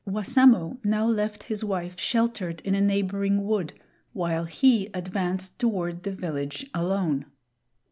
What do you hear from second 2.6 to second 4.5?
in a neighboring wood, while